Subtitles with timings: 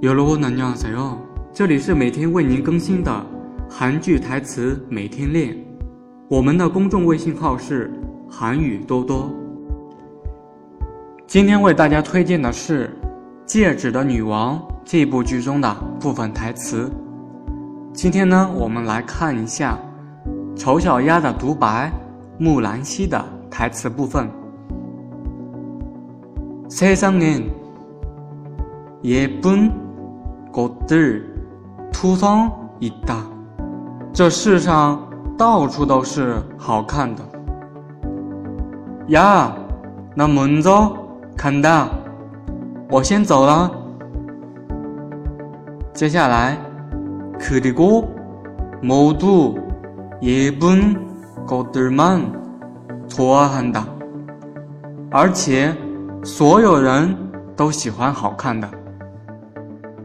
[0.00, 1.18] 有了我奶奶怎样？
[1.52, 3.12] 这里是每天为您更新的
[3.68, 5.58] 韩剧台词，每天练。
[6.28, 7.92] 我们的公众微信号是
[8.30, 9.28] 韩语多多。
[11.26, 12.96] 今天为大家推荐的是
[13.44, 16.88] 《戒指的女王》这部剧中的部分台词。
[17.92, 19.76] 今天呢，我们来看一下
[20.54, 21.90] 丑小鸭的独白，
[22.38, 23.20] 木兰希的
[23.50, 24.30] 台词部分。
[26.70, 27.42] 세상엔
[29.02, 29.87] 예쁜
[30.58, 31.22] 고대
[31.92, 33.22] 투성이다
[34.12, 35.00] 这世上
[35.36, 37.22] 到处都是好看的
[39.10, 39.52] 呀。
[40.16, 40.90] 那明天
[41.36, 41.86] 看到，
[42.90, 43.70] 我先走了。
[45.94, 46.58] 接下来，
[47.38, 48.04] 그리고
[48.82, 49.54] 모두
[50.22, 50.96] 예쁜
[51.46, 52.22] 것들만
[53.08, 53.84] 좋아한다
[55.12, 55.72] 而且
[56.24, 57.16] 所有人
[57.54, 58.68] 都喜欢好看的。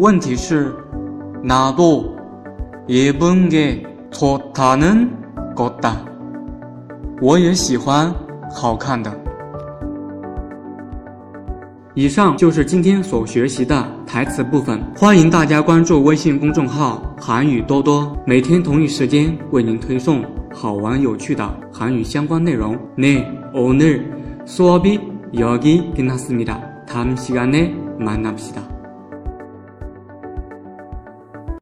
[0.00, 0.74] 问题是，
[1.44, 2.06] 나도
[2.88, 5.06] 一번게좋다는
[5.54, 5.92] 것 다。
[7.22, 8.12] 我也喜欢
[8.50, 9.12] 好看的。
[11.94, 14.80] 以上就是今天所学习的台词部分。
[14.96, 22.76] 欢迎大家关注微信公众号“韩语多多”，每天同一时间为您推送好玩有趣的韩语相关内容。
[22.96, 24.00] 내오늘
[24.44, 24.98] 수업이
[25.34, 28.73] 여기끝났습니다다음시간에만납시 다。